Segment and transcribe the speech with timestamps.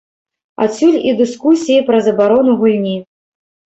[0.65, 3.01] Адсюль і дыскусіі пра забарону гульні.